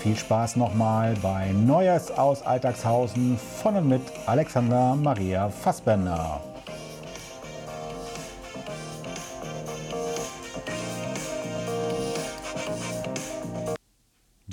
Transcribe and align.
viel 0.00 0.16
Spaß 0.16 0.56
nochmal 0.56 1.14
bei 1.20 1.52
Neues 1.52 2.10
aus 2.10 2.40
Alltagshausen 2.40 3.36
von 3.36 3.76
und 3.76 3.86
mit 3.86 4.00
Alexander 4.24 4.96
Maria 4.96 5.50
Fassbender. 5.50 6.40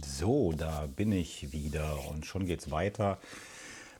So, 0.03 0.51
da 0.51 0.87
bin 0.93 1.13
ich 1.13 1.53
wieder 1.53 1.97
und 2.09 2.25
schon 2.25 2.45
geht 2.45 2.59
es 2.59 2.69
weiter 2.69 3.17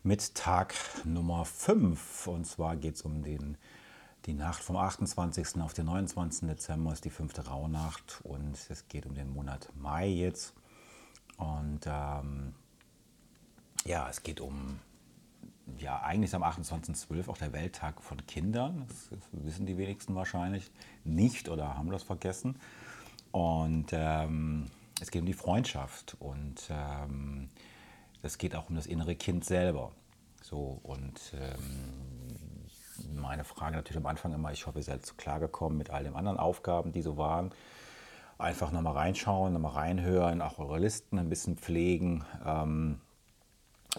mit 0.03 0.35
Tag 0.35 0.75
Nummer 1.05 1.45
5. 1.45 2.27
Und 2.27 2.45
zwar 2.45 2.75
geht 2.75 2.95
es 2.95 3.03
um 3.03 3.23
den, 3.23 3.55
die 4.25 4.33
Nacht 4.33 4.61
vom 4.61 4.75
28. 4.75 5.61
auf 5.61 5.73
den 5.73 5.85
29. 5.85 6.49
Dezember, 6.49 6.91
ist 6.91 7.05
die 7.05 7.09
fünfte 7.09 7.47
Rauhnacht 7.47 8.19
und 8.23 8.57
es 8.69 8.89
geht 8.89 9.05
um 9.05 9.15
den 9.15 9.29
Monat 9.29 9.69
Mai 9.75 10.07
jetzt. 10.07 10.53
Und 11.37 11.81
ähm, 11.85 12.53
ja, 13.85 14.09
es 14.09 14.23
geht 14.23 14.41
um, 14.41 14.79
ja, 15.77 16.01
eigentlich 16.01 16.29
ist 16.29 16.35
am 16.35 16.43
28.12. 16.43 17.29
auch 17.29 17.37
der 17.37 17.53
Welttag 17.53 18.01
von 18.01 18.25
Kindern. 18.25 18.85
Das, 18.87 19.09
wissen 19.31 19.65
die 19.65 19.77
wenigsten 19.77 20.15
wahrscheinlich 20.15 20.69
nicht 21.03 21.49
oder 21.49 21.77
haben 21.77 21.89
das 21.91 22.03
vergessen. 22.03 22.59
Und 23.31 23.87
ähm, 23.91 24.65
es 24.99 25.11
geht 25.11 25.21
um 25.21 25.27
die 25.27 25.33
Freundschaft 25.33 26.17
und 26.19 26.69
ähm, 26.69 27.49
es 28.23 28.37
geht 28.37 28.55
auch 28.55 28.69
um 28.69 28.75
das 28.75 28.87
innere 28.87 29.15
Kind 29.15 29.45
selber. 29.45 29.91
So, 30.41 30.79
und 30.83 31.33
ähm, 31.35 32.65
meine 33.15 33.43
Frage 33.43 33.75
natürlich 33.75 33.97
am 33.97 34.07
Anfang 34.07 34.33
immer, 34.33 34.51
ich 34.51 34.65
hoffe, 34.65 34.79
ihr 34.79 34.83
seid 34.83 35.17
klargekommen 35.17 35.77
mit 35.77 35.91
all 35.91 36.03
den 36.03 36.15
anderen 36.15 36.39
Aufgaben, 36.39 36.91
die 36.91 37.01
so 37.01 37.17
waren 37.17 37.51
einfach 38.37 38.71
nochmal 38.71 38.93
reinschauen, 38.93 39.53
nochmal 39.53 39.73
reinhören, 39.73 40.41
auch 40.41 40.59
eure 40.59 40.79
Listen 40.79 41.19
ein 41.19 41.29
bisschen 41.29 41.57
pflegen, 41.57 42.25
ähm, 42.45 43.01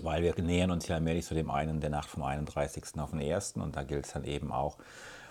weil 0.00 0.22
wir 0.22 0.34
nähern 0.42 0.70
uns 0.70 0.86
ja 0.86 0.96
allmählich 0.96 1.26
zu 1.26 1.34
dem 1.34 1.50
einen 1.50 1.80
der 1.80 1.90
Nacht 1.90 2.08
vom 2.08 2.22
31. 2.22 2.98
auf 2.98 3.10
den 3.10 3.20
1. 3.20 3.54
und 3.56 3.76
da 3.76 3.82
gilt 3.82 4.06
es 4.06 4.12
dann 4.12 4.24
eben 4.24 4.52
auch, 4.52 4.78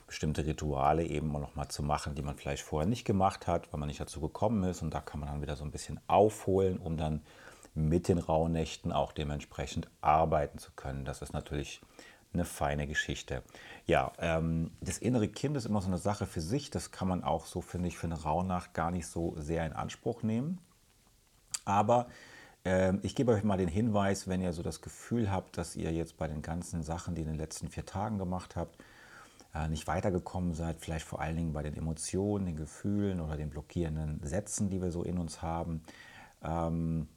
bestimmte 0.07 0.45
Rituale 0.45 1.03
eben 1.05 1.31
nochmal 1.31 1.67
zu 1.67 1.83
machen, 1.83 2.15
die 2.15 2.21
man 2.21 2.37
vielleicht 2.37 2.63
vorher 2.63 2.87
nicht 2.87 3.03
gemacht 3.03 3.45
hat, 3.45 3.71
weil 3.71 3.79
man 3.79 3.87
nicht 3.87 3.99
dazu 3.99 4.21
gekommen 4.21 4.63
ist 4.63 4.81
und 4.81 4.93
da 4.93 5.01
kann 5.01 5.19
man 5.19 5.29
dann 5.29 5.41
wieder 5.41 5.57
so 5.57 5.65
ein 5.65 5.71
bisschen 5.71 5.99
aufholen, 6.07 6.77
um 6.77 6.97
dann 6.97 7.21
mit 7.75 8.07
den 8.07 8.17
Rauhnächten 8.17 8.91
auch 8.91 9.11
dementsprechend 9.11 9.89
arbeiten 10.01 10.57
zu 10.57 10.71
können. 10.75 11.05
Das 11.05 11.21
ist 11.21 11.33
natürlich 11.33 11.81
eine 12.33 12.45
feine 12.45 12.87
Geschichte. 12.87 13.43
Ja, 13.85 14.11
ähm, 14.19 14.71
das 14.81 14.97
innere 14.97 15.27
Kind 15.27 15.57
ist 15.57 15.65
immer 15.65 15.81
so 15.81 15.87
eine 15.87 15.97
Sache 15.97 16.25
für 16.25 16.41
sich. 16.41 16.69
Das 16.69 16.91
kann 16.91 17.07
man 17.07 17.23
auch 17.23 17.45
so, 17.45 17.61
finde 17.61 17.87
ich, 17.87 17.97
für 17.97 18.07
eine 18.07 18.21
Rauhnacht 18.21 18.73
gar 18.73 18.91
nicht 18.91 19.07
so 19.07 19.35
sehr 19.37 19.65
in 19.65 19.73
Anspruch 19.73 20.23
nehmen. 20.23 20.59
Aber 21.65 22.07
ähm, 22.65 22.99
ich 23.03 23.15
gebe 23.15 23.31
euch 23.31 23.43
mal 23.43 23.57
den 23.57 23.69
Hinweis, 23.69 24.27
wenn 24.27 24.41
ihr 24.41 24.53
so 24.53 24.61
das 24.61 24.81
Gefühl 24.81 25.31
habt, 25.31 25.57
dass 25.57 25.75
ihr 25.75 25.91
jetzt 25.91 26.17
bei 26.17 26.27
den 26.27 26.41
ganzen 26.41 26.83
Sachen, 26.83 27.15
die 27.15 27.21
in 27.21 27.27
den 27.27 27.37
letzten 27.37 27.69
vier 27.69 27.85
Tagen 27.85 28.17
gemacht 28.17 28.55
habt, 28.55 28.77
äh, 29.55 29.67
nicht 29.69 29.87
weitergekommen 29.87 30.53
seid, 30.53 30.77
vielleicht 30.79 31.05
vor 31.05 31.21
allen 31.21 31.37
Dingen 31.37 31.53
bei 31.53 31.63
den 31.63 31.75
Emotionen, 31.75 32.45
den 32.45 32.57
Gefühlen 32.57 33.21
oder 33.21 33.37
den 33.37 33.49
blockierenden 33.49 34.21
Sätzen, 34.23 34.69
die 34.69 34.81
wir 34.81 34.91
so 34.91 35.03
in 35.03 35.17
uns 35.17 35.41
haben. 35.41 35.81
Ähm, 36.43 37.07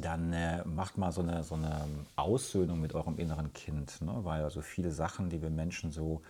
dann 0.00 0.32
äh, 0.32 0.64
macht 0.64 0.98
mal 0.98 1.12
so 1.12 1.22
eine, 1.22 1.42
so 1.44 1.54
eine 1.54 1.86
Aussöhnung 2.16 2.80
mit 2.80 2.94
eurem 2.94 3.18
inneren 3.18 3.52
Kind, 3.52 4.00
ne? 4.02 4.12
weil 4.22 4.42
also 4.42 4.60
viele 4.60 4.92
Sachen, 4.92 5.30
die 5.30 5.42
wir 5.42 5.50
Menschen 5.50 5.90
so 5.90 6.22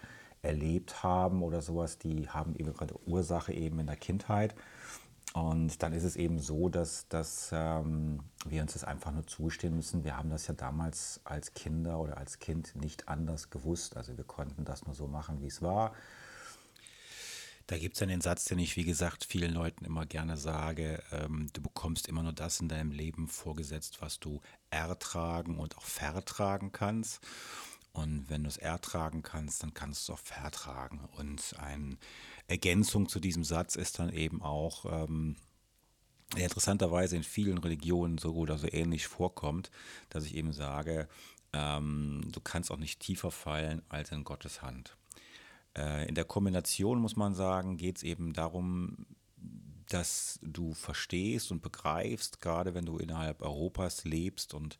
erlebt 0.42 1.02
haben 1.02 1.42
oder 1.42 1.60
sowas, 1.60 1.98
die 1.98 2.28
haben 2.28 2.54
eben 2.56 2.72
gerade 2.72 2.94
Ursache 3.06 3.52
eben 3.52 3.80
in 3.80 3.86
der 3.86 3.96
Kindheit. 3.96 4.54
Und 5.34 5.82
dann 5.82 5.92
ist 5.92 6.04
es 6.04 6.16
eben 6.16 6.38
so, 6.38 6.70
dass, 6.70 7.08
dass 7.08 7.50
ähm, 7.52 8.20
wir 8.48 8.62
uns 8.62 8.72
das 8.72 8.84
einfach 8.84 9.12
nur 9.12 9.26
zugestehen 9.26 9.76
müssen. 9.76 10.02
Wir 10.02 10.16
haben 10.16 10.30
das 10.30 10.46
ja 10.46 10.54
damals 10.54 11.20
als 11.24 11.52
Kinder 11.52 11.98
oder 12.00 12.16
als 12.16 12.38
Kind 12.38 12.74
nicht 12.76 13.08
anders 13.08 13.50
gewusst. 13.50 13.98
Also 13.98 14.16
wir 14.16 14.24
konnten 14.24 14.64
das 14.64 14.86
nur 14.86 14.94
so 14.94 15.08
machen, 15.08 15.42
wie 15.42 15.48
es 15.48 15.60
war. 15.60 15.92
Da 17.66 17.76
gibt 17.78 17.94
es 17.94 18.00
dann 18.00 18.08
den 18.08 18.20
Satz, 18.20 18.44
den 18.44 18.60
ich, 18.60 18.76
wie 18.76 18.84
gesagt, 18.84 19.24
vielen 19.24 19.52
Leuten 19.52 19.84
immer 19.84 20.06
gerne 20.06 20.36
sage, 20.36 21.02
ähm, 21.10 21.48
du 21.52 21.60
bekommst 21.60 22.06
immer 22.06 22.22
nur 22.22 22.32
das 22.32 22.60
in 22.60 22.68
deinem 22.68 22.92
Leben 22.92 23.26
vorgesetzt, 23.26 24.00
was 24.00 24.20
du 24.20 24.40
ertragen 24.70 25.58
und 25.58 25.76
auch 25.76 25.84
vertragen 25.84 26.70
kannst. 26.70 27.20
Und 27.92 28.28
wenn 28.28 28.44
du 28.44 28.48
es 28.48 28.58
ertragen 28.58 29.22
kannst, 29.22 29.62
dann 29.62 29.74
kannst 29.74 30.06
du 30.08 30.12
es 30.12 30.18
auch 30.18 30.22
vertragen. 30.22 31.08
Und 31.16 31.54
eine 31.58 31.96
Ergänzung 32.46 33.08
zu 33.08 33.18
diesem 33.18 33.42
Satz 33.42 33.74
ist 33.74 33.98
dann 33.98 34.12
eben 34.12 34.42
auch, 34.42 34.84
ähm, 34.84 35.36
der 36.34 36.44
interessanterweise 36.44 37.16
in 37.16 37.22
vielen 37.22 37.58
Religionen 37.58 38.18
so 38.18 38.34
oder 38.34 38.58
so 38.58 38.68
ähnlich 38.70 39.06
vorkommt, 39.06 39.70
dass 40.08 40.24
ich 40.24 40.34
eben 40.34 40.52
sage, 40.52 41.08
ähm, 41.52 42.28
du 42.30 42.40
kannst 42.40 42.70
auch 42.70 42.78
nicht 42.78 43.00
tiefer 43.00 43.30
fallen 43.30 43.82
als 43.88 44.12
in 44.12 44.24
Gottes 44.24 44.62
Hand. 44.62 44.96
Äh, 45.76 46.08
in 46.08 46.14
der 46.14 46.24
Kombination 46.24 46.98
muss 46.98 47.16
man 47.16 47.34
sagen, 47.34 47.76
geht 47.76 47.98
es 47.98 48.02
eben 48.02 48.32
darum, 48.32 49.06
dass 49.88 50.40
du 50.42 50.74
verstehst 50.74 51.52
und 51.52 51.62
begreifst, 51.62 52.40
gerade 52.40 52.74
wenn 52.74 52.86
du 52.86 52.98
innerhalb 52.98 53.42
Europas 53.42 54.04
lebst 54.04 54.54
und 54.54 54.78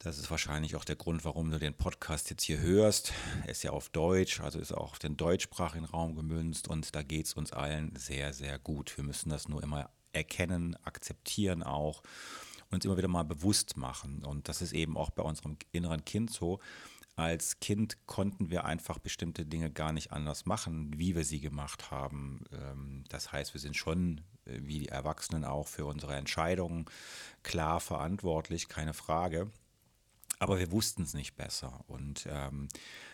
das 0.00 0.18
ist 0.18 0.32
wahrscheinlich 0.32 0.74
auch 0.74 0.84
der 0.84 0.96
Grund, 0.96 1.24
warum 1.24 1.52
du 1.52 1.60
den 1.60 1.74
Podcast 1.74 2.28
jetzt 2.28 2.42
hier 2.42 2.58
hörst. 2.58 3.12
Er 3.44 3.50
ist 3.50 3.62
ja 3.62 3.70
auf 3.70 3.88
Deutsch, 3.88 4.40
also 4.40 4.58
ist 4.58 4.72
auch 4.72 4.92
auf 4.92 4.98
den 4.98 5.16
deutschsprachigen 5.16 5.84
Raum 5.84 6.16
gemünzt 6.16 6.66
und 6.66 6.96
da 6.96 7.04
geht 7.04 7.26
es 7.26 7.34
uns 7.34 7.52
allen 7.52 7.94
sehr, 7.94 8.32
sehr 8.32 8.58
gut. 8.58 8.96
Wir 8.96 9.04
müssen 9.04 9.30
das 9.30 9.48
nur 9.48 9.62
immer 9.62 9.90
erkennen, 10.12 10.76
akzeptieren 10.82 11.62
auch 11.62 12.02
und 12.68 12.76
uns 12.76 12.84
immer 12.84 12.96
wieder 12.96 13.06
mal 13.06 13.22
bewusst 13.22 13.76
machen. 13.76 14.24
Und 14.24 14.48
das 14.48 14.60
ist 14.60 14.72
eben 14.72 14.96
auch 14.96 15.10
bei 15.10 15.22
unserem 15.22 15.56
inneren 15.70 16.04
Kind 16.04 16.32
so, 16.32 16.58
als 17.16 17.60
Kind 17.60 18.06
konnten 18.06 18.50
wir 18.50 18.64
einfach 18.64 18.98
bestimmte 18.98 19.44
Dinge 19.44 19.70
gar 19.70 19.92
nicht 19.92 20.12
anders 20.12 20.46
machen, 20.46 20.90
wie 20.96 21.14
wir 21.14 21.24
sie 21.24 21.40
gemacht 21.40 21.90
haben. 21.90 22.44
Ähm, 22.52 23.04
das 23.08 23.32
heißt, 23.32 23.54
wir 23.54 23.60
sind 23.60 23.76
schon, 23.76 24.22
äh, 24.46 24.58
wie 24.62 24.80
die 24.80 24.88
Erwachsenen 24.88 25.44
auch, 25.44 25.68
für 25.68 25.84
unsere 25.84 26.14
Entscheidungen 26.16 26.86
klar 27.42 27.80
verantwortlich, 27.80 28.68
keine 28.68 28.94
Frage. 28.94 29.50
Aber 30.42 30.58
wir 30.58 30.72
wussten 30.72 31.04
es 31.04 31.14
nicht 31.14 31.36
besser. 31.36 31.84
Und 31.86 32.26
ähm, 32.28 32.66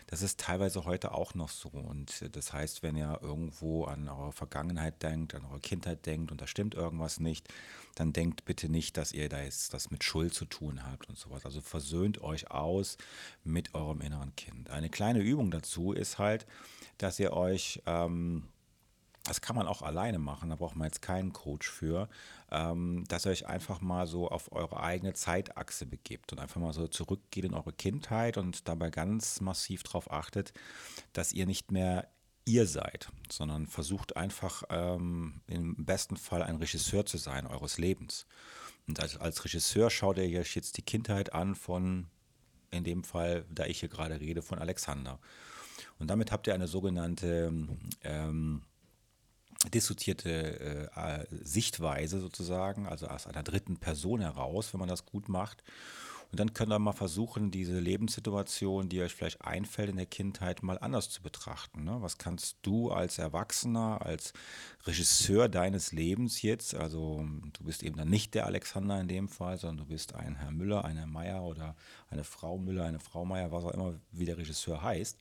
das 0.07 0.23
ist 0.23 0.39
teilweise 0.39 0.85
heute 0.85 1.13
auch 1.13 1.35
noch 1.35 1.49
so. 1.49 1.69
Und 1.69 2.23
äh, 2.23 2.29
das 2.31 2.53
heißt, 2.53 2.81
wenn 2.81 2.95
ihr 2.95 3.19
irgendwo 3.21 3.83
an 3.83 4.09
eure 4.09 4.31
Vergangenheit 4.31 5.03
denkt, 5.03 5.35
an 5.35 5.45
eure 5.45 5.59
Kindheit 5.59 6.07
denkt 6.07 6.31
und 6.31 6.41
da 6.41 6.47
stimmt 6.47 6.73
irgendwas 6.73 7.19
nicht, 7.19 7.47
dann 7.93 8.13
denkt 8.13 8.45
bitte 8.45 8.67
nicht, 8.67 8.97
dass 8.97 9.11
ihr 9.11 9.29
da 9.29 9.43
jetzt 9.43 9.75
das 9.75 9.91
mit 9.91 10.03
Schuld 10.03 10.33
zu 10.33 10.45
tun 10.45 10.83
habt 10.83 11.07
und 11.07 11.19
sowas. 11.19 11.45
Also 11.45 11.61
versöhnt 11.61 12.19
euch 12.23 12.49
aus 12.49 12.97
mit 13.43 13.75
eurem 13.75 14.01
inneren 14.01 14.35
Kind. 14.35 14.71
Eine 14.71 14.89
kleine 14.89 15.19
Übung 15.19 15.51
dazu 15.51 15.93
ist 15.93 16.17
halt, 16.17 16.47
dass 16.97 17.19
ihr 17.19 17.33
euch 17.33 17.83
ähm, 17.85 18.47
das 19.23 19.41
kann 19.41 19.55
man 19.55 19.67
auch 19.67 19.81
alleine 19.81 20.19
machen, 20.19 20.49
da 20.49 20.55
braucht 20.55 20.75
man 20.75 20.87
jetzt 20.87 21.01
keinen 21.01 21.33
Coach 21.33 21.69
für, 21.69 22.09
ähm, 22.51 23.03
dass 23.07 23.25
ihr 23.25 23.31
euch 23.31 23.47
einfach 23.47 23.81
mal 23.81 24.07
so 24.07 24.29
auf 24.29 24.51
eure 24.51 24.81
eigene 24.81 25.13
Zeitachse 25.13 25.85
begebt 25.85 26.31
und 26.31 26.39
einfach 26.39 26.61
mal 26.61 26.73
so 26.73 26.87
zurückgeht 26.87 27.45
in 27.45 27.53
eure 27.53 27.73
Kindheit 27.73 28.37
und 28.37 28.67
dabei 28.67 28.89
ganz 28.89 29.41
massiv 29.41 29.83
darauf 29.83 30.11
achtet, 30.11 30.53
dass 31.13 31.33
ihr 31.33 31.45
nicht 31.45 31.71
mehr 31.71 32.07
ihr 32.45 32.65
seid, 32.65 33.09
sondern 33.29 33.67
versucht 33.67 34.17
einfach 34.17 34.63
ähm, 34.69 35.41
im 35.47 35.85
besten 35.85 36.17
Fall 36.17 36.41
ein 36.41 36.55
Regisseur 36.55 37.05
zu 37.05 37.17
sein 37.17 37.45
eures 37.45 37.77
Lebens. 37.77 38.25
Und 38.87 38.99
als, 38.99 39.17
als 39.17 39.45
Regisseur 39.45 39.89
schaut 39.91 40.17
ihr 40.17 40.39
euch 40.39 40.55
jetzt 40.55 40.77
die 40.77 40.81
Kindheit 40.81 41.33
an 41.33 41.53
von, 41.53 42.07
in 42.71 42.83
dem 42.83 43.03
Fall, 43.03 43.45
da 43.51 43.65
ich 43.65 43.81
hier 43.81 43.89
gerade 43.89 44.19
rede, 44.19 44.41
von 44.41 44.57
Alexander. 44.57 45.19
Und 45.99 46.07
damit 46.07 46.31
habt 46.31 46.47
ihr 46.47 46.55
eine 46.55 46.67
sogenannte 46.67 47.53
ähm, 48.03 48.61
dissoziierte 49.67 50.91
äh, 50.95 51.25
Sichtweise 51.31 52.19
sozusagen, 52.19 52.87
also 52.87 53.07
aus 53.07 53.27
einer 53.27 53.43
dritten 53.43 53.77
Person 53.77 54.21
heraus, 54.21 54.73
wenn 54.73 54.79
man 54.79 54.89
das 54.89 55.05
gut 55.05 55.27
macht. 55.27 55.63
Und 56.31 56.39
dann 56.39 56.53
könnt 56.53 56.71
ihr 56.71 56.77
mal 56.77 56.93
versuchen, 56.93 57.49
diese 57.49 57.79
Lebenssituation, 57.79 58.87
die 58.87 59.01
euch 59.01 59.15
vielleicht 59.15 59.41
einfällt 59.41 59.89
in 59.89 59.97
der 59.97 60.05
Kindheit, 60.05 60.61
mal 60.61 60.77
anders 60.77 61.09
zu 61.09 61.23
betrachten. 61.23 61.83
Ne? 61.83 61.97
Was 62.01 62.19
kannst 62.19 62.57
du 62.61 62.91
als 62.91 63.17
Erwachsener, 63.17 64.05
als 64.05 64.33
Regisseur 64.85 65.49
deines 65.49 65.91
Lebens 65.91 66.43
jetzt, 66.43 66.75
also 66.75 67.25
du 67.53 67.63
bist 67.63 67.81
eben 67.81 67.97
dann 67.97 68.09
nicht 68.09 68.35
der 68.35 68.45
Alexander 68.45 69.01
in 69.01 69.07
dem 69.07 69.27
Fall, 69.27 69.57
sondern 69.57 69.77
du 69.77 69.85
bist 69.91 70.13
ein 70.13 70.35
Herr 70.35 70.51
Müller, 70.51 70.85
ein 70.85 70.97
Herr 70.97 71.07
Meier 71.07 71.41
oder 71.41 71.75
eine 72.11 72.23
Frau 72.23 72.59
Müller, 72.59 72.85
eine 72.85 72.99
Frau 72.99 73.25
Meier, 73.25 73.51
was 73.51 73.63
auch 73.63 73.73
immer, 73.73 73.95
wie 74.11 74.25
der 74.25 74.37
Regisseur 74.37 74.83
heißt 74.83 75.17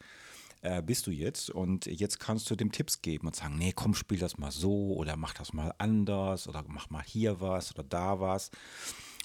äh, 0.62 0.82
bist 0.82 1.06
du 1.06 1.10
jetzt 1.10 1.50
und 1.50 1.86
jetzt 1.86 2.20
kannst 2.20 2.50
du 2.50 2.56
dem 2.56 2.72
Tipps 2.72 3.02
geben 3.02 3.26
und 3.26 3.36
sagen, 3.36 3.56
nee, 3.58 3.72
komm, 3.74 3.94
spiel 3.94 4.18
das 4.18 4.38
mal 4.38 4.50
so 4.50 4.94
oder 4.94 5.16
mach 5.16 5.34
das 5.34 5.52
mal 5.52 5.72
anders 5.78 6.48
oder 6.48 6.64
mach 6.66 6.90
mal 6.90 7.02
hier 7.02 7.40
was 7.40 7.74
oder 7.74 7.84
da 7.84 8.20
was. 8.20 8.50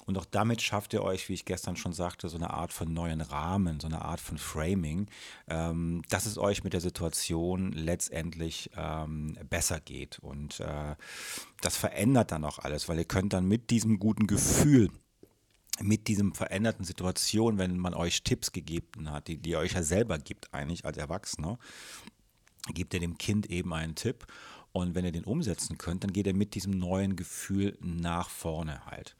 Und 0.06 0.18
auch 0.18 0.26
damit 0.26 0.60
schafft 0.60 0.92
ihr 0.92 1.02
euch, 1.02 1.28
wie 1.28 1.34
ich 1.34 1.46
gestern 1.46 1.76
schon 1.76 1.92
sagte, 1.94 2.28
so 2.28 2.36
eine 2.36 2.50
Art 2.50 2.72
von 2.72 2.92
neuen 2.92 3.22
Rahmen, 3.22 3.80
so 3.80 3.86
eine 3.86 4.02
Art 4.02 4.20
von 4.20 4.36
Framing, 4.36 5.06
ähm, 5.48 6.02
dass 6.10 6.26
es 6.26 6.36
euch 6.36 6.62
mit 6.62 6.74
der 6.74 6.82
Situation 6.82 7.72
letztendlich 7.72 8.70
ähm, 8.76 9.38
besser 9.48 9.80
geht. 9.80 10.18
Und 10.18 10.60
äh, 10.60 10.94
das 11.62 11.76
verändert 11.76 12.32
dann 12.32 12.44
auch 12.44 12.58
alles, 12.58 12.88
weil 12.88 12.98
ihr 12.98 13.06
könnt 13.06 13.32
dann 13.32 13.46
mit 13.46 13.70
diesem 13.70 13.98
guten 13.98 14.26
Gefühl, 14.26 14.90
mit 15.80 16.08
diesem 16.08 16.34
veränderten 16.34 16.84
Situation, 16.84 17.58
wenn 17.58 17.78
man 17.78 17.94
euch 17.94 18.22
Tipps 18.22 18.52
gegeben 18.52 19.10
hat, 19.10 19.28
die, 19.28 19.38
die 19.38 19.50
ihr 19.50 19.58
euch 19.58 19.72
ja 19.72 19.82
selber 19.82 20.18
gibt 20.18 20.54
eigentlich 20.54 20.84
als 20.84 20.96
Erwachsener, 20.96 21.58
gebt 22.72 22.94
ihr 22.94 23.00
dem 23.00 23.18
Kind 23.18 23.50
eben 23.50 23.74
einen 23.74 23.94
Tipp 23.94 24.26
und 24.74 24.96
wenn 24.96 25.04
ihr 25.04 25.12
den 25.12 25.22
umsetzen 25.22 25.78
könnt, 25.78 26.02
dann 26.02 26.12
geht 26.12 26.26
er 26.26 26.34
mit 26.34 26.56
diesem 26.56 26.72
neuen 26.72 27.14
Gefühl 27.14 27.78
nach 27.80 28.28
vorne 28.28 28.84
halt. 28.86 29.14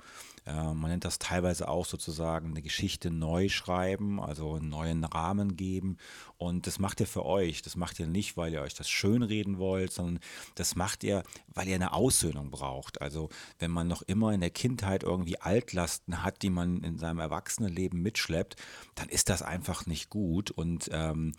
Äh, 0.46 0.74
man 0.74 0.90
nennt 0.90 1.04
das 1.04 1.20
teilweise 1.20 1.68
auch 1.68 1.86
sozusagen 1.86 2.50
eine 2.50 2.60
Geschichte 2.60 3.08
neu 3.12 3.48
schreiben, 3.48 4.20
also 4.20 4.54
einen 4.54 4.68
neuen 4.68 5.04
Rahmen 5.04 5.56
geben. 5.56 5.96
Und 6.38 6.66
das 6.66 6.80
macht 6.80 6.98
ihr 6.98 7.06
für 7.06 7.24
euch. 7.24 7.62
Das 7.62 7.76
macht 7.76 8.00
ihr 8.00 8.08
nicht, 8.08 8.36
weil 8.36 8.52
ihr 8.52 8.62
euch 8.62 8.74
das 8.74 8.90
schönreden 8.90 9.58
wollt, 9.58 9.92
sondern 9.92 10.18
das 10.56 10.74
macht 10.74 11.04
ihr, 11.04 11.22
weil 11.46 11.68
ihr 11.68 11.76
eine 11.76 11.92
Aussöhnung 11.92 12.50
braucht. 12.50 13.00
Also 13.00 13.28
wenn 13.60 13.70
man 13.70 13.86
noch 13.86 14.02
immer 14.02 14.32
in 14.32 14.40
der 14.40 14.50
Kindheit 14.50 15.04
irgendwie 15.04 15.40
Altlasten 15.40 16.24
hat, 16.24 16.42
die 16.42 16.50
man 16.50 16.82
in 16.82 16.98
seinem 16.98 17.20
Erwachsenenleben 17.20 18.02
mitschleppt, 18.02 18.56
dann 18.96 19.08
ist 19.08 19.28
das 19.28 19.42
einfach 19.42 19.86
nicht 19.86 20.10
gut. 20.10 20.50
Und 20.50 20.90
ähm, 20.92 21.32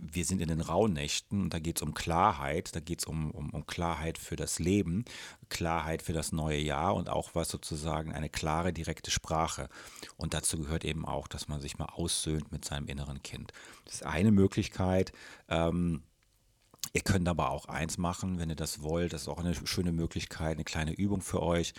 wir 0.00 0.24
sind 0.24 0.40
in 0.40 0.48
den 0.48 0.60
Rauhnächten 0.60 1.42
und 1.42 1.54
da 1.54 1.58
geht 1.58 1.76
es 1.76 1.82
um 1.82 1.94
Klarheit, 1.94 2.74
da 2.74 2.80
geht 2.80 3.00
es 3.00 3.06
um, 3.06 3.30
um, 3.30 3.50
um 3.50 3.66
Klarheit 3.66 4.18
für 4.18 4.36
das 4.36 4.58
Leben, 4.58 5.04
Klarheit 5.48 6.02
für 6.02 6.12
das 6.12 6.32
neue 6.32 6.58
Jahr 6.58 6.94
und 6.94 7.08
auch 7.08 7.34
was 7.34 7.48
sozusagen 7.48 8.12
eine 8.12 8.28
klare, 8.28 8.72
direkte 8.72 9.10
Sprache. 9.10 9.68
Und 10.16 10.34
dazu 10.34 10.58
gehört 10.58 10.84
eben 10.84 11.04
auch, 11.04 11.28
dass 11.28 11.48
man 11.48 11.60
sich 11.60 11.78
mal 11.78 11.86
aussöhnt 11.86 12.52
mit 12.52 12.64
seinem 12.64 12.86
inneren 12.86 13.22
Kind. 13.22 13.52
Das 13.84 13.94
ist 13.94 14.06
eine 14.06 14.32
Möglichkeit. 14.32 15.12
Ähm, 15.48 16.02
Ihr 16.94 17.00
könnt 17.00 17.26
aber 17.28 17.50
auch 17.50 17.66
eins 17.66 17.96
machen, 17.96 18.38
wenn 18.38 18.50
ihr 18.50 18.56
das 18.56 18.82
wollt. 18.82 19.12
Das 19.12 19.22
ist 19.22 19.28
auch 19.28 19.38
eine 19.38 19.54
schöne 19.54 19.92
Möglichkeit, 19.92 20.56
eine 20.56 20.64
kleine 20.64 20.92
Übung 20.92 21.22
für 21.22 21.42
euch, 21.42 21.72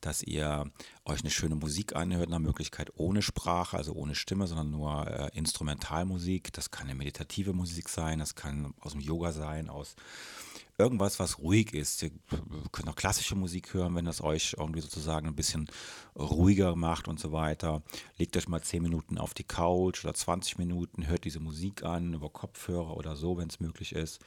dass 0.00 0.22
ihr 0.22 0.70
euch 1.06 1.20
eine 1.20 1.30
schöne 1.30 1.54
Musik 1.54 1.96
anhört, 1.96 2.28
nach 2.28 2.38
Möglichkeit 2.38 2.92
ohne 2.96 3.22
Sprache, 3.22 3.78
also 3.78 3.94
ohne 3.94 4.14
Stimme, 4.14 4.46
sondern 4.46 4.70
nur 4.70 5.06
äh, 5.06 5.30
Instrumentalmusik. 5.32 6.52
Das 6.52 6.70
kann 6.70 6.88
eine 6.88 6.98
meditative 6.98 7.54
Musik 7.54 7.88
sein, 7.88 8.18
das 8.18 8.34
kann 8.34 8.74
aus 8.80 8.92
dem 8.92 9.00
Yoga 9.00 9.32
sein, 9.32 9.70
aus 9.70 9.96
irgendwas, 10.78 11.18
was 11.18 11.40
ruhig 11.40 11.74
ist. 11.74 12.02
Ihr 12.02 12.10
könnt 12.70 12.88
auch 12.88 12.94
klassische 12.94 13.34
Musik 13.34 13.74
hören, 13.74 13.96
wenn 13.96 14.04
das 14.04 14.22
euch 14.22 14.54
irgendwie 14.56 14.80
sozusagen 14.80 15.26
ein 15.26 15.34
bisschen 15.34 15.68
ruhiger 16.16 16.76
macht 16.76 17.08
und 17.08 17.18
so 17.18 17.32
weiter. 17.32 17.82
Legt 18.16 18.36
euch 18.36 18.48
mal 18.48 18.62
10 18.62 18.82
Minuten 18.82 19.18
auf 19.18 19.34
die 19.34 19.44
Couch 19.44 20.04
oder 20.04 20.14
20 20.14 20.56
Minuten, 20.58 21.08
hört 21.08 21.24
diese 21.24 21.40
Musik 21.40 21.82
an 21.82 22.14
über 22.14 22.30
Kopfhörer 22.30 22.96
oder 22.96 23.16
so, 23.16 23.36
wenn 23.36 23.48
es 23.48 23.60
möglich 23.60 23.92
ist. 23.92 24.20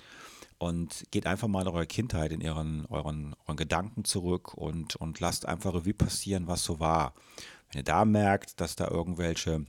Und 0.57 1.05
geht 1.09 1.25
einfach 1.25 1.47
mal 1.47 1.61
in 1.61 1.69
eure 1.69 1.87
Kindheit, 1.87 2.31
in 2.31 2.41
ihren, 2.41 2.85
euren, 2.87 3.33
euren 3.47 3.57
Gedanken 3.57 4.03
zurück 4.03 4.53
und, 4.53 4.95
und 4.97 5.19
lasst 5.19 5.47
einfach 5.47 5.73
Revue 5.73 5.93
passieren, 5.93 6.47
was 6.47 6.63
so 6.63 6.79
war. 6.79 7.13
Wenn 7.71 7.79
ihr 7.79 7.85
da 7.85 8.03
merkt, 8.03 8.59
dass 8.59 8.75
da 8.75 8.89
irgendwelche 8.89 9.65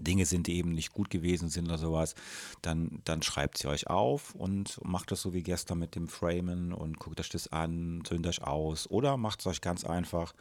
Dinge 0.00 0.26
sind, 0.26 0.46
die 0.46 0.56
eben 0.56 0.72
nicht 0.72 0.92
gut 0.92 1.10
gewesen 1.10 1.48
sind 1.48 1.66
oder 1.66 1.78
sowas, 1.78 2.14
dann, 2.62 3.00
dann 3.04 3.22
schreibt 3.22 3.58
sie 3.58 3.68
euch 3.68 3.88
auf 3.88 4.34
und 4.34 4.80
macht 4.84 5.10
das 5.10 5.22
so 5.22 5.32
wie 5.32 5.42
gestern 5.42 5.78
mit 5.78 5.94
dem 5.94 6.08
Framen 6.08 6.72
und 6.72 6.98
guckt 6.98 7.20
euch 7.20 7.28
das 7.28 7.48
an, 7.48 8.02
tönt 8.04 8.26
euch 8.26 8.42
aus 8.42 8.90
oder 8.90 9.16
macht 9.16 9.40
es 9.40 9.46
euch 9.46 9.60
ganz 9.60 9.84
einfach 9.84 10.34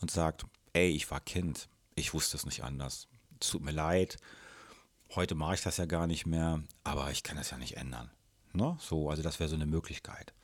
und 0.00 0.10
sagt, 0.10 0.46
ey, 0.72 0.90
ich 0.90 1.10
war 1.10 1.20
Kind, 1.20 1.68
ich 1.94 2.14
wusste 2.14 2.36
es 2.36 2.46
nicht 2.46 2.64
anders. 2.64 3.08
Tut 3.40 3.62
mir 3.62 3.72
leid, 3.72 4.18
heute 5.14 5.34
mache 5.34 5.54
ich 5.54 5.62
das 5.62 5.76
ja 5.76 5.86
gar 5.86 6.06
nicht 6.06 6.26
mehr, 6.26 6.62
aber 6.84 7.10
ich 7.10 7.22
kann 7.22 7.36
das 7.36 7.50
ja 7.50 7.58
nicht 7.58 7.76
ändern. 7.76 8.10
Ne? 8.52 8.76
So, 8.80 9.10
also 9.10 9.22
das 9.22 9.40
wäre 9.40 9.48
so 9.48 9.56
eine 9.56 9.66
Möglichkeit. 9.66 10.34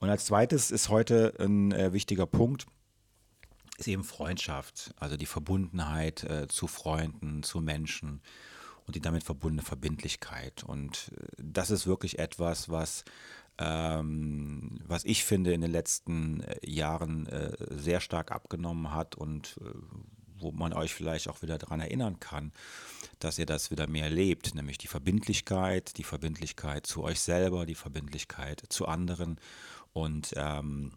Und 0.00 0.10
als 0.10 0.26
zweites 0.26 0.70
ist 0.70 0.88
heute 0.88 1.34
ein 1.40 1.72
äh, 1.72 1.92
wichtiger 1.92 2.26
Punkt, 2.26 2.66
ist 3.78 3.88
eben 3.88 4.04
Freundschaft, 4.04 4.94
also 4.98 5.16
die 5.16 5.26
Verbundenheit 5.26 6.24
äh, 6.24 6.48
zu 6.48 6.66
Freunden, 6.66 7.42
zu 7.42 7.60
Menschen 7.60 8.20
und 8.86 8.96
die 8.96 9.00
damit 9.00 9.24
verbundene 9.24 9.62
Verbindlichkeit. 9.62 10.64
Und 10.64 11.12
äh, 11.16 11.26
das 11.38 11.70
ist 11.70 11.86
wirklich 11.86 12.18
etwas, 12.18 12.68
was, 12.68 13.04
ähm, 13.58 14.80
was 14.86 15.04
ich 15.04 15.24
finde 15.24 15.52
in 15.52 15.60
den 15.60 15.70
letzten 15.70 16.42
äh, 16.42 16.58
Jahren 16.68 17.26
äh, 17.26 17.56
sehr 17.70 18.00
stark 18.00 18.32
abgenommen 18.32 18.92
hat 18.92 19.14
und 19.14 19.58
äh, 19.60 19.70
wo 20.38 20.52
man 20.52 20.72
euch 20.74 20.94
vielleicht 20.94 21.28
auch 21.28 21.42
wieder 21.42 21.58
daran 21.58 21.80
erinnern 21.80 22.20
kann, 22.20 22.52
dass 23.18 23.38
ihr 23.38 23.46
das 23.46 23.70
wieder 23.70 23.86
mehr 23.86 24.10
lebt, 24.10 24.54
nämlich 24.54 24.76
die 24.76 24.86
Verbindlichkeit, 24.86 25.96
die 25.96 26.04
Verbindlichkeit 26.04 26.86
zu 26.86 27.02
euch 27.04 27.20
selber, 27.20 27.64
die 27.64 27.74
Verbindlichkeit 27.74 28.62
zu 28.68 28.86
anderen 28.86 29.40
und 29.94 30.34
ähm, 30.36 30.92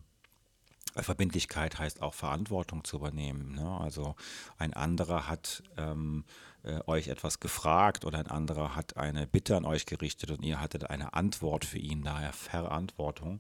Verbindlichkeit 1.04 1.80
heißt 1.80 2.01
auch 2.01 2.13
Verantwortung 2.13 2.84
zu 2.84 2.98
übernehmen. 2.98 3.56
Ne? 3.56 3.80
Also 3.80 4.16
ein 4.57 4.74
anderer 4.74 5.28
hat 5.28 5.63
ähm, 5.78 6.24
äh, 6.64 6.80
euch 6.88 7.07
etwas 7.07 7.40
gefragt 7.40 8.06
oder 8.06 8.19
ein 8.19 8.28
anderer 8.28 8.76
hat 8.76 8.97
eine 8.97 9.28
Bitte 9.28 9.56
an 9.56 9.66
euch 9.66 9.85
gerichtet 9.85 10.31
und 10.31 10.44
ihr 10.44 10.59
hattet 10.59 10.90
eine 10.90 11.14
Antwort 11.14 11.66
für 11.66 11.80
ihn, 11.80 12.04
daher 12.04 12.33
Verantwortung. 12.33 13.40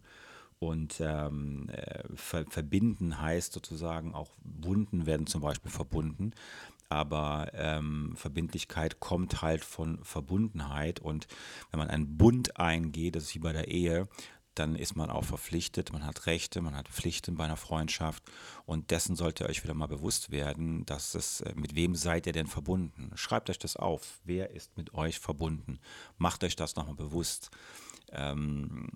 Und 0.59 0.99
ähm, 0.99 1.69
äh, 1.69 2.03
ver 2.15 2.45
verbinden 2.49 3.21
heißt 3.21 3.53
sozusagen 3.53 4.13
auch 4.13 4.29
Wunden 4.43 5.05
werden 5.05 5.25
zum 5.25 5.41
Beispiel 5.41 5.71
verbunden, 5.71 6.33
aber 6.89 7.51
ähm, 7.53 8.13
Verbindlichkeit 8.17 8.99
kommt 8.99 9.41
halt 9.41 9.63
von 9.63 10.03
Verbundenheit 10.03 10.99
und 10.99 11.27
wenn 11.71 11.77
man 11.77 11.89
einen 11.89 12.17
Bund 12.17 12.57
eingeht, 12.57 13.15
das 13.15 13.23
ist 13.23 13.35
wie 13.35 13.39
bei 13.39 13.53
der 13.53 13.69
Ehe, 13.69 14.07
dann 14.59 14.75
ist 14.75 14.95
man 14.95 15.09
auch 15.09 15.23
verpflichtet, 15.23 15.93
man 15.93 16.05
hat 16.05 16.25
Rechte, 16.25 16.61
man 16.61 16.75
hat 16.75 16.89
Pflichten 16.89 17.35
bei 17.35 17.45
einer 17.45 17.57
Freundschaft 17.57 18.23
und 18.65 18.91
dessen 18.91 19.15
sollt 19.15 19.39
ihr 19.39 19.47
euch 19.47 19.63
wieder 19.63 19.73
mal 19.73 19.87
bewusst 19.87 20.31
werden, 20.31 20.85
dass 20.85 21.15
es, 21.15 21.41
äh, 21.41 21.53
mit 21.55 21.75
wem 21.75 21.95
seid 21.95 22.27
ihr 22.27 22.33
denn 22.33 22.47
verbunden? 22.47 23.11
Schreibt 23.15 23.49
euch 23.49 23.59
das 23.59 23.77
auf, 23.77 24.19
wer 24.25 24.51
ist 24.51 24.75
mit 24.77 24.93
euch 24.93 25.19
verbunden? 25.19 25.79
Macht 26.17 26.43
euch 26.43 26.55
das 26.55 26.75
nochmal 26.75 26.95
bewusst. 26.95 27.49
Ähm, 28.11 28.89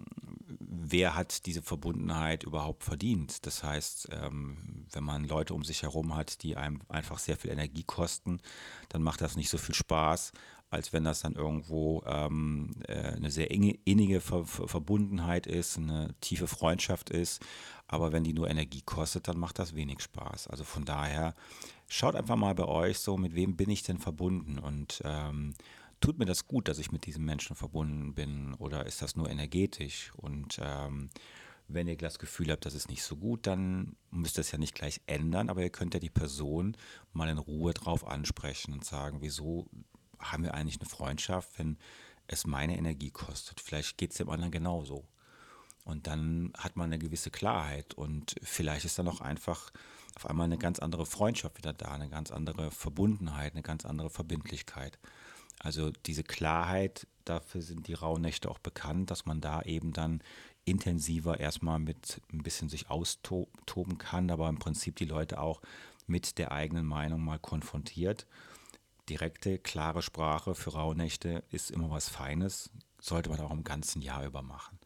wer 0.60 1.16
hat 1.16 1.46
diese 1.46 1.62
Verbundenheit 1.62 2.44
überhaupt 2.44 2.84
verdient? 2.84 3.46
Das 3.46 3.64
heißt, 3.64 4.10
ähm, 4.12 4.86
wenn 4.92 5.04
man 5.04 5.24
Leute 5.26 5.54
um 5.54 5.64
sich 5.64 5.84
herum 5.84 6.16
hat, 6.16 6.44
die 6.44 6.58
einem 6.58 6.82
einfach 6.90 7.20
sehr 7.20 7.38
viel 7.38 7.52
Energie 7.52 7.84
kosten, 7.84 8.42
dann 8.90 9.02
macht 9.02 9.22
das 9.22 9.36
nicht 9.36 9.50
so 9.50 9.58
viel 9.58 9.76
Spaß, 9.76 10.34
als 10.74 10.92
wenn 10.92 11.04
das 11.04 11.22
dann 11.22 11.34
irgendwo 11.34 12.04
ähm, 12.08 12.72
äh, 12.88 13.14
eine 13.14 13.30
sehr 13.30 13.52
enge, 13.52 13.78
innige 13.86 14.20
Ver 14.20 14.46
Verbundenheit 14.46 15.46
ist, 15.46 15.78
eine 15.78 16.16
tiefe 16.20 16.48
Freundschaft 16.48 17.12
ist. 17.12 17.42
Aber 17.88 18.12
wenn 18.12 18.24
die 18.24 18.34
nur 18.34 18.50
Energie 18.50 18.82
kostet, 18.82 19.28
dann 19.28 19.38
macht 19.38 19.60
das 19.60 19.76
wenig 19.76 20.02
Spaß. 20.02 20.48
Also 20.48 20.64
von 20.64 20.84
daher, 20.84 21.36
schaut 21.88 22.16
einfach 22.16 22.36
mal 22.36 22.56
bei 22.56 22.66
euch 22.66 22.98
so, 22.98 23.18
mit 23.18 23.36
wem 23.36 23.56
bin 23.56 23.70
ich 23.70 23.84
denn 23.84 24.00
verbunden 24.00 24.58
und 24.58 25.02
ähm, 25.06 25.54
tut 26.02 26.18
mir 26.18 26.26
das 26.26 26.48
gut, 26.48 26.68
dass 26.68 26.80
ich 26.80 26.92
mit 26.92 27.06
diesem 27.06 27.24
Menschen 27.24 27.56
verbunden 27.56 28.16
bin 28.16 28.56
oder 28.56 28.88
ist 28.88 29.02
das 29.04 29.16
nur 29.16 29.30
energetisch? 29.30 30.12
Und 30.18 30.60
ähm, 30.60 31.10
wenn 31.68 31.88
ihr 31.88 31.98
das 31.98 32.18
Gefühl 32.18 32.52
habt, 32.52 32.66
das 32.66 32.74
ist 32.74 32.90
nicht 32.90 33.04
so 33.04 33.16
gut, 33.16 33.46
dann 33.46 33.96
müsst 34.10 34.38
ihr 34.38 34.42
es 34.42 34.52
ja 34.52 34.58
nicht 34.58 34.76
gleich 34.76 35.02
ändern, 35.06 35.50
aber 35.50 35.62
ihr 35.62 35.70
könnt 35.70 35.94
ja 35.94 36.00
die 36.00 36.10
Person 36.10 36.76
mal 37.14 37.30
in 37.30 37.38
Ruhe 37.38 37.74
drauf 37.74 38.08
ansprechen 38.08 38.74
und 38.74 38.84
sagen, 38.84 39.20
wieso 39.22 39.68
haben 40.32 40.44
wir 40.44 40.54
eigentlich 40.54 40.80
eine 40.80 40.90
Freundschaft, 40.90 41.58
wenn 41.58 41.78
es 42.28 42.46
meine 42.46 42.78
Energie 42.78 43.12
kostet. 43.12 43.60
Vielleicht 43.60 43.98
geht 43.98 44.12
es 44.12 44.18
dem 44.18 44.30
anderen 44.30 44.52
genauso. 44.52 45.06
Und 45.84 46.08
dann 46.08 46.54
hat 46.58 46.76
man 46.78 46.86
eine 46.86 47.00
gewisse 47.00 47.30
Klarheit 47.30 47.94
und 47.94 48.36
vielleicht 48.42 48.86
ist 48.86 48.98
dann 48.98 49.08
auch 49.10 49.20
einfach 49.20 49.72
auf 50.16 50.26
einmal 50.30 50.46
eine 50.46 50.58
ganz 50.58 50.80
andere 50.80 51.06
Freundschaft 51.06 51.58
wieder 51.58 51.74
da, 51.74 51.92
eine 51.92 52.10
ganz 52.10 52.32
andere 52.32 52.72
Verbundenheit, 52.72 53.54
eine 53.54 53.64
ganz 53.64 53.86
andere 53.86 54.10
Verbindlichkeit. 54.10 54.98
Also 55.60 55.92
diese 56.06 56.24
Klarheit, 56.24 57.08
dafür 57.26 57.62
sind 57.62 57.88
die 57.88 57.94
Rauhnächte 57.94 58.50
auch 58.50 58.60
bekannt, 58.60 59.12
dass 59.12 59.26
man 59.26 59.42
da 59.42 59.62
eben 59.64 59.92
dann 59.92 60.22
intensiver 60.66 61.40
erstmal 61.40 61.80
mit 61.80 62.22
ein 62.32 62.44
bisschen 62.44 62.70
sich 62.70 62.90
austoben 62.90 63.98
kann, 63.98 64.30
aber 64.30 64.48
im 64.48 64.60
Prinzip 64.60 64.96
die 64.96 65.06
Leute 65.06 65.40
auch 65.42 65.62
mit 66.08 66.38
der 66.38 66.52
eigenen 66.52 66.86
Meinung 66.86 67.22
mal 67.22 67.40
konfrontiert. 67.40 68.26
Direkte, 69.10 69.60
klare 69.60 70.02
Sprache 70.02 70.56
für 70.56 70.74
Rauhnächte 70.74 71.44
ist 71.50 71.72
immer 71.72 71.90
was 71.90 72.10
Feines, 72.10 72.70
sollte 73.00 73.30
man 73.30 73.40
auch 73.40 73.52
im 73.52 73.64
ganzen 73.64 74.02
Jahr 74.02 74.26
über 74.26 74.42
machen. 74.42 74.80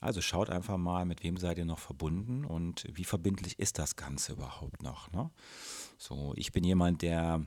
Also 0.00 0.20
schaut 0.20 0.48
einfach 0.48 0.76
mal, 0.76 1.04
mit 1.04 1.24
wem 1.24 1.36
seid 1.36 1.58
ihr 1.58 1.64
noch 1.64 1.80
verbunden 1.80 2.44
und 2.44 2.84
wie 2.92 3.04
verbindlich 3.04 3.58
ist 3.58 3.78
das 3.78 3.96
Ganze 3.96 4.32
überhaupt 4.32 4.82
noch. 4.82 5.10
Ne? 5.10 5.30
So, 5.96 6.32
ich 6.36 6.52
bin 6.52 6.62
jemand, 6.62 7.02
der 7.02 7.44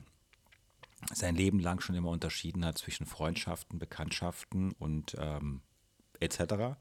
sein 1.14 1.34
Leben 1.34 1.58
lang 1.58 1.80
schon 1.80 1.96
immer 1.96 2.10
unterschieden 2.10 2.64
hat 2.64 2.76
zwischen 2.76 3.06
Freundschaften, 3.06 3.78
Bekanntschaften 3.78 4.72
und 4.72 5.16
ähm, 5.18 5.62
etc. 6.20 6.76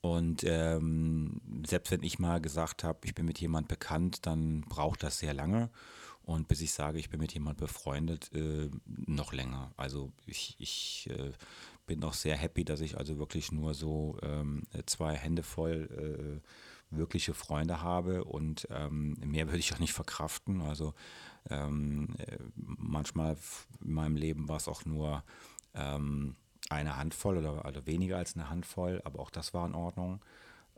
Und 0.00 0.42
ähm, 0.44 1.40
selbst 1.66 1.90
wenn 1.90 2.02
ich 2.02 2.18
mal 2.18 2.40
gesagt 2.40 2.82
habe, 2.82 3.00
ich 3.04 3.14
bin 3.14 3.26
mit 3.26 3.40
jemand 3.40 3.68
bekannt, 3.68 4.26
dann 4.26 4.62
braucht 4.62 5.02
das 5.02 5.18
sehr 5.18 5.34
lange. 5.34 5.70
Und 6.28 6.46
bis 6.46 6.60
ich 6.60 6.72
sage, 6.72 6.98
ich 6.98 7.08
bin 7.08 7.20
mit 7.20 7.32
jemand 7.32 7.56
befreundet, 7.56 8.30
äh, 8.34 8.68
noch 9.06 9.32
länger. 9.32 9.72
Also 9.78 10.12
ich, 10.26 10.56
ich 10.58 11.08
äh, 11.08 11.32
bin 11.86 12.04
auch 12.04 12.12
sehr 12.12 12.36
happy, 12.36 12.66
dass 12.66 12.82
ich 12.82 12.98
also 12.98 13.18
wirklich 13.18 13.50
nur 13.50 13.72
so 13.72 14.18
ähm, 14.20 14.64
zwei 14.84 15.14
Hände 15.14 15.42
voll 15.42 16.42
äh, 16.92 16.94
wirkliche 16.94 17.32
Freunde 17.32 17.80
habe 17.80 18.24
und 18.24 18.68
ähm, 18.70 19.16
mehr 19.24 19.46
würde 19.46 19.60
ich 19.60 19.72
auch 19.72 19.78
nicht 19.78 19.94
verkraften. 19.94 20.60
Also 20.60 20.92
ähm, 21.48 22.14
äh, 22.18 22.36
manchmal 22.56 23.38
in 23.80 23.94
meinem 23.94 24.16
Leben 24.16 24.50
war 24.50 24.58
es 24.58 24.68
auch 24.68 24.84
nur 24.84 25.24
ähm, 25.72 26.36
eine 26.68 26.98
Handvoll 26.98 27.38
oder, 27.38 27.64
oder 27.64 27.86
weniger 27.86 28.18
als 28.18 28.34
eine 28.34 28.50
Handvoll, 28.50 29.00
aber 29.06 29.20
auch 29.20 29.30
das 29.30 29.54
war 29.54 29.66
in 29.66 29.74
Ordnung. 29.74 30.20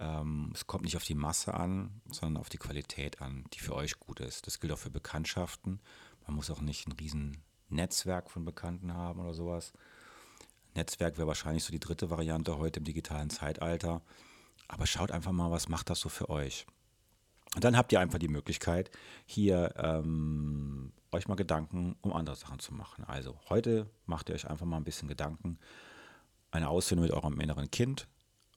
Ähm, 0.01 0.51
es 0.55 0.67
kommt 0.67 0.85
nicht 0.85 0.97
auf 0.97 1.05
die 1.05 1.15
Masse 1.15 1.55
an, 1.55 2.01
sondern 2.11 2.41
auf 2.41 2.49
die 2.49 2.59
Qualität 2.59 3.21
an, 3.21 3.45
die 3.53 3.61
für 3.61 3.75
euch 3.75 4.01
gut 4.01 4.21
ist. 4.21 4.47
Das 4.47 4.59
gilt 4.59 4.73
auch 4.73 4.79
für 4.79 4.91
Bekanntschaften. 4.91 5.81
Man 6.27 6.37
muss 6.37 6.51
auch 6.51 6.63
nicht 6.63 6.89
ein 6.89 6.93
riesen 6.93 7.43
Netzwerk 7.69 8.31
von 8.31 8.45
Bekannten 8.45 8.95
haben 8.95 9.21
oder 9.21 9.35
sowas. 9.35 9.73
Netzwerk 10.75 11.19
wäre 11.19 11.29
wahrscheinlich 11.29 11.65
so 11.65 11.71
die 11.71 11.81
dritte 11.81 12.11
Variante 12.11 12.57
heute 12.59 12.81
im 12.81 12.85
digitalen 12.85 13.29
Zeitalter. 13.29 14.03
Aber 14.69 14.87
schaut 14.87 15.11
einfach 15.11 15.33
mal, 15.33 15.51
was 15.51 15.69
macht 15.69 15.91
das 15.91 16.01
so 16.01 16.09
für 16.09 16.31
euch. 16.31 16.67
Und 17.55 17.65
dann 17.65 17.77
habt 17.77 17.93
ihr 17.93 18.01
einfach 18.01 18.21
die 18.21 18.29
Möglichkeit, 18.29 18.91
hier 19.27 19.75
ähm, 19.77 20.93
euch 21.11 21.27
mal 21.27 21.35
Gedanken 21.35 21.97
um 22.01 22.13
andere 22.13 22.37
Sachen 22.37 22.61
zu 22.61 22.73
machen. 22.73 23.05
Also 23.05 23.39
heute 23.49 23.91
macht 24.07 24.29
ihr 24.29 24.37
euch 24.37 24.49
einfach 24.49 24.67
mal 24.67 24.77
ein 24.77 24.85
bisschen 24.85 25.09
Gedanken. 25.09 25.59
Eine 26.53 26.69
Aussöhnung 26.69 27.05
mit 27.05 27.13
eurem 27.13 27.41
inneren 27.41 27.71
Kind. 27.71 28.07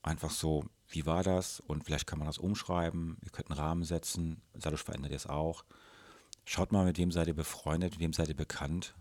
Einfach 0.04 0.32
so, 0.32 0.66
wie 0.90 1.06
war 1.06 1.24
das? 1.24 1.62
Und 1.62 1.86
vielleicht 1.86 2.06
kann 2.08 2.20
man 2.20 2.28
das 2.28 2.38
umschreiben. 2.38 3.18
Ihr 3.24 3.32
könnt 3.32 3.50
einen 3.50 3.60
Rahmen 3.60 3.84
setzen. 3.84 4.42
Dadurch 4.54 4.84
verändert 4.84 5.12
ihr 5.12 5.18
es 5.18 5.28
auch. 5.28 5.64
Schaut 6.46 6.72
mal, 6.72 6.86
mit 6.86 6.98
wem 6.98 7.12
seid 7.12 7.28
ihr 7.28 7.34
befreundet, 7.34 7.94
mit 7.94 8.00
wem 8.02 8.14
seid 8.14 8.28
ihr 8.28 8.36
bekannt 8.36 8.94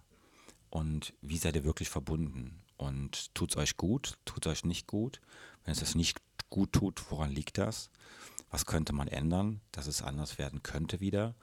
und 0.71 1.13
wie 1.21 1.39
seid 1.39 1.57
ihr 1.57 1.65
wirklich 1.65 1.91
verbunden. 1.91 2.63
Und 2.77 3.35
tut 3.35 3.51
es 3.51 3.57
euch 3.57 3.77
gut, 3.77 4.17
tut 4.25 4.47
es 4.47 4.53
euch 4.53 4.65
nicht 4.65 4.87
gut. 4.87 5.21
Wenn 5.65 5.73
es 5.73 5.83
es 5.83 5.95
nicht 5.95 6.21
gut 6.51 6.73
tut, 6.73 7.11
woran 7.11 7.31
liegt 7.31 7.59
das? 7.59 7.91
Was 8.51 8.65
könnte 8.65 8.93
man 8.93 9.09
ändern, 9.09 9.61
dass 9.73 9.87
es 9.87 10.03
anders 10.03 10.39
werden 10.39 10.63
könnte 10.63 11.01
wieder? 11.01 11.35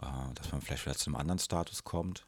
Äh, 0.00 0.34
dass 0.34 0.50
man 0.50 0.60
vielleicht 0.60 0.86
wieder 0.86 0.96
zu 0.96 1.10
einem 1.10 1.16
anderen 1.16 1.38
Status 1.38 1.84
kommt. 1.84 2.26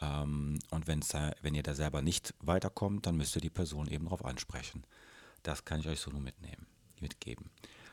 Ähm, 0.00 0.58
und 0.70 0.86
wenn 0.86 1.54
ihr 1.54 1.62
da 1.62 1.74
selber 1.74 2.02
nicht 2.02 2.34
weiterkommt, 2.40 3.06
dann 3.06 3.16
müsst 3.16 3.36
ihr 3.36 3.42
die 3.42 3.50
Person 3.50 3.88
eben 3.88 4.04
darauf 4.04 4.24
ansprechen. 4.24 4.84
Das 5.42 5.64
kann 5.64 5.80
ich 5.80 5.88
euch 5.88 6.00
so 6.00 6.10
nur 6.10 6.20
mitnehmen 6.20 6.66
mitgeben. 7.00 7.50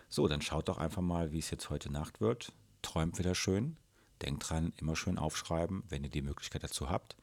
So, 0.10 0.28
dann 0.28 0.42
schaut 0.42 0.70
doch 0.70 0.78
einfach 0.78 1.02
mal, 1.02 1.32
wie 1.32 1.40
es 1.40 1.50
jetzt 1.50 1.70
heute 1.70 1.92
Nacht 1.92 2.22
wird. 2.22 2.54
Träumt 2.82 3.18
wieder 3.20 3.36
schön. 3.36 3.78
Denkt 4.22 4.50
dran, 4.50 4.74
immer 4.78 4.96
schön 4.96 5.18
aufschreiben, 5.18 5.84
wenn 5.90 6.04
ihr 6.04 6.10
die 6.10 6.22
Möglichkeit 6.22 6.64
dazu 6.64 6.90
habt. 6.90 7.16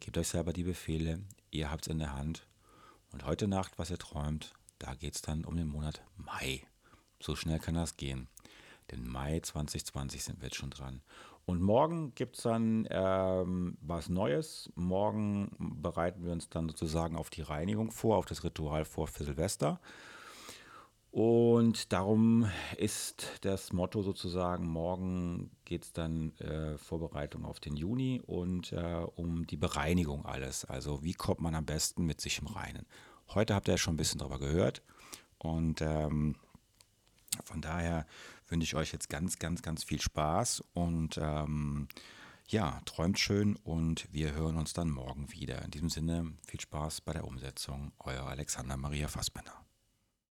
Gebt 0.00 0.18
euch 0.18 0.28
selber 0.28 0.52
die 0.52 0.64
Befehle. 0.64 1.20
Ihr 1.50 1.70
habt 1.70 1.86
es 1.86 1.92
in 1.92 1.98
der 1.98 2.14
Hand. 2.14 2.46
Und 3.10 3.24
heute 3.24 3.46
Nacht, 3.46 3.78
was 3.78 3.90
ihr 3.90 3.98
träumt, 3.98 4.54
da 4.78 4.94
geht 4.94 5.14
es 5.14 5.22
dann 5.22 5.44
um 5.44 5.56
den 5.56 5.68
Monat 5.68 6.02
Mai. 6.16 6.66
So 7.20 7.36
schnell 7.36 7.58
kann 7.58 7.74
das 7.74 7.96
gehen. 7.96 8.28
Denn 8.90 9.06
Mai 9.06 9.40
2020 9.40 10.24
sind 10.24 10.40
wir 10.40 10.46
jetzt 10.46 10.56
schon 10.56 10.70
dran. 10.70 11.02
Und 11.44 11.60
morgen 11.60 12.14
gibt 12.14 12.36
es 12.36 12.44
dann 12.44 12.86
ähm, 12.90 13.76
was 13.80 14.08
Neues. 14.08 14.70
Morgen 14.76 15.50
bereiten 15.58 16.24
wir 16.24 16.32
uns 16.32 16.48
dann 16.48 16.68
sozusagen 16.68 17.16
auf 17.16 17.30
die 17.30 17.42
Reinigung 17.42 17.90
vor, 17.90 18.16
auf 18.16 18.26
das 18.26 18.44
Ritual 18.44 18.84
vor 18.84 19.08
für 19.08 19.24
Silvester. 19.24 19.80
Und 21.12 21.92
darum 21.92 22.48
ist 22.78 23.26
das 23.42 23.74
Motto 23.74 24.02
sozusagen, 24.02 24.66
morgen 24.66 25.50
geht 25.66 25.84
es 25.84 25.92
dann 25.92 26.32
äh, 26.38 26.78
Vorbereitung 26.78 27.44
auf 27.44 27.60
den 27.60 27.76
Juni 27.76 28.22
und 28.24 28.72
äh, 28.72 29.04
um 29.16 29.46
die 29.46 29.58
Bereinigung 29.58 30.24
alles. 30.24 30.64
Also 30.64 31.04
wie 31.04 31.12
kommt 31.12 31.42
man 31.42 31.54
am 31.54 31.66
besten 31.66 32.06
mit 32.06 32.22
sich 32.22 32.38
im 32.38 32.46
Reinen. 32.46 32.86
Heute 33.34 33.54
habt 33.54 33.68
ihr 33.68 33.74
ja 33.74 33.78
schon 33.78 33.92
ein 33.92 33.98
bisschen 33.98 34.20
darüber 34.20 34.38
gehört 34.38 34.80
und 35.36 35.82
ähm, 35.82 36.36
von 37.44 37.60
daher 37.60 38.06
wünsche 38.52 38.66
ich 38.66 38.74
euch 38.76 38.92
jetzt 38.92 39.08
ganz, 39.08 39.38
ganz, 39.38 39.62
ganz 39.62 39.82
viel 39.82 40.00
Spaß 40.00 40.62
und 40.74 41.18
ähm, 41.20 41.88
ja, 42.48 42.80
träumt 42.84 43.18
schön 43.18 43.56
und 43.56 44.06
wir 44.12 44.34
hören 44.34 44.58
uns 44.58 44.74
dann 44.74 44.90
morgen 44.90 45.32
wieder. 45.32 45.62
In 45.64 45.70
diesem 45.70 45.88
Sinne 45.88 46.34
viel 46.46 46.60
Spaß 46.60 47.00
bei 47.00 47.14
der 47.14 47.24
Umsetzung. 47.24 47.92
Euer 47.98 48.26
Alexander 48.26 48.76
Maria 48.76 49.08
Fassbender. 49.08 49.61